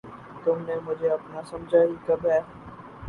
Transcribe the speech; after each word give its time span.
تم 0.43 0.57
نے 0.67 0.75
مجھے 0.79 1.09
اپنا 1.09 1.41
سمجھا 1.43 1.81
ہی 1.81 1.95
کب 2.07 2.25
ہے! 2.25 2.39